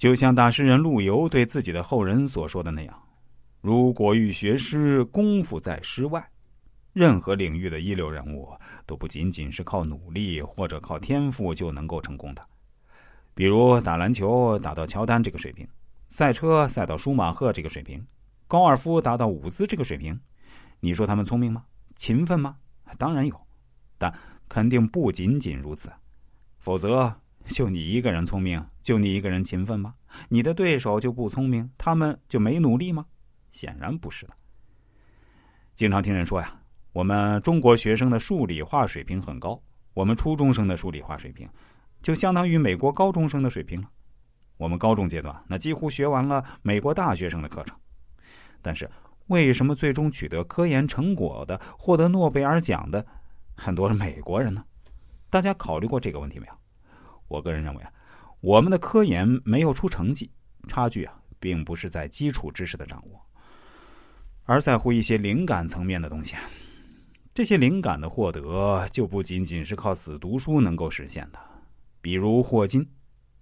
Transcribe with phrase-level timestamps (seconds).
[0.00, 3.02] 就像大诗人陆游对自己的后人所说的那样
[3.60, 6.26] ：“如果欲学诗，功夫在诗外。”
[6.94, 8.48] 任何领域的一流人物
[8.86, 12.42] 都不仅仅是靠努力或者靠天赋就能够成功的。
[13.34, 15.68] 比如打篮球打到乔丹这个水平，
[16.08, 18.02] 赛车赛到舒马赫这个水平，
[18.48, 20.18] 高尔夫达到伍兹这个水平，
[20.80, 21.62] 你说他们聪明吗？
[21.94, 22.56] 勤奋吗？
[22.96, 23.38] 当然有，
[23.98, 24.10] 但
[24.48, 25.92] 肯定不仅仅如此。
[26.58, 27.14] 否则，
[27.46, 29.94] 就你一个人聪明，就你一个人勤奋吗？
[30.28, 33.04] 你的对手就不聪明，他们就没努力吗？
[33.50, 34.34] 显然不是的。
[35.74, 36.56] 经常听人说呀。
[36.92, 39.62] 我们中国学生的数理化水平很高，
[39.94, 41.48] 我们初中生的数理化水平
[42.02, 43.88] 就相当于美国高中生的水平了。
[44.56, 47.78] 我们高中阶段那几乎学完了美国大学生的课程，
[48.60, 48.90] 但是
[49.28, 53.06] 为什么最终取得科研成果的、获得诺贝尔奖的
[53.54, 54.64] 很多是美国人呢？
[55.30, 56.52] 大家考虑过这个问题没有？
[57.30, 57.92] 我个人认为啊，
[58.40, 60.28] 我们的科研没有出成绩，
[60.66, 63.24] 差距啊，并不是在基础知识的掌握，
[64.42, 66.34] 而在乎一些灵感层面的东西。
[67.32, 71.38] 这些灵感的获得就不仅仅是靠死读书能够实现的。
[72.00, 72.84] 比如霍金，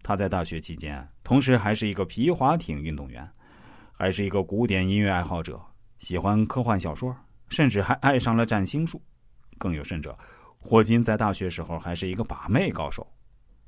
[0.00, 3.28] 他在大学期间，同时还是一个皮划艇运动员，
[3.90, 5.60] 还是一个古典音乐爱好者，
[5.98, 7.12] 喜欢科幻小说，
[7.48, 9.02] 甚至还爱上了占星术。
[9.58, 10.16] 更有甚者，
[10.60, 13.04] 霍金在大学时候还是一个把妹高手。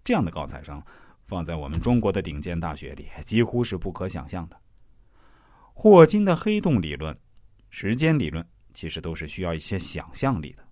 [0.05, 0.81] 这样的高材生，
[1.25, 4.57] 放在我们中国的顶尖大学里，几乎是不可想象的。
[5.73, 7.19] 霍金的黑洞理论、
[7.71, 8.47] 时间理论。
[8.77, 10.65] 其实都是需要一些想象力的，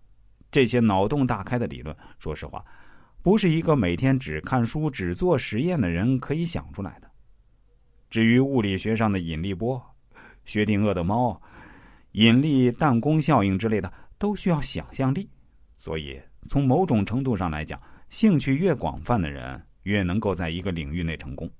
[0.50, 2.64] 这些脑洞大开的理论，说实话，
[3.22, 7.08] 不是一个每天只看书、只做实验的人可以想出来的。
[8.10, 9.80] 至于物理学上的引力波、
[10.44, 11.40] 薛定谔的猫、
[12.14, 15.30] 引力弹弓效应之类的，都需要想象力。
[15.82, 21.50] 所以，从某种程度上来讲，兴趣越广泛的人，越能够在一个领域内成功。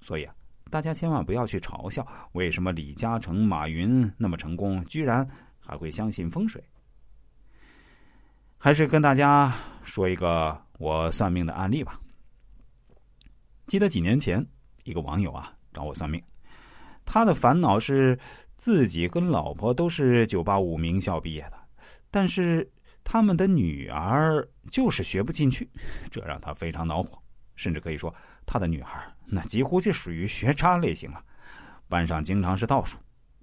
[0.00, 0.34] 所以啊，
[0.68, 5.24] 大家千万不要去嘲笑为什么李嘉诚、马云那么成功，居然。
[5.64, 6.60] 还会相信风水？
[8.58, 12.00] 还是跟大家说一个我算命的案例吧。
[13.68, 14.44] 记得几年前，
[14.82, 16.20] 一个网友啊找我算命，
[17.04, 18.18] 他的烦恼是
[18.56, 21.52] 自己跟老婆都是九八五名校毕业的，
[22.10, 22.68] 但是
[23.12, 25.68] 他们的女儿就是学不进去，
[26.10, 27.22] 这让他非常恼火。
[27.54, 28.12] 甚至可以说，
[28.46, 31.22] 他的女儿那几乎就属于学渣类型了，
[31.90, 32.96] 班上经常是倒数。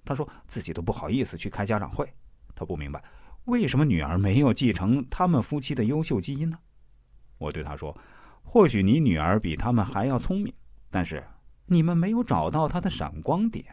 [0.04, 2.12] 他说自己都不好意思去开家长会，
[2.52, 3.00] 他不明白
[3.44, 6.58] 为什么女儿没有继承他们夫妻的优秀基因呢？
[7.38, 7.96] 我对他说
[8.42, 10.52] ：“或许你女儿比他们还要聪明，
[10.90, 11.24] 但是
[11.66, 13.64] 你们没有找到她的闪光点。”